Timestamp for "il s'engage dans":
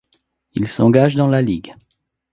0.53-1.27